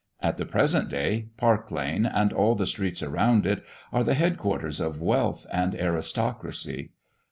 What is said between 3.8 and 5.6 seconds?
are the head quarters of wealth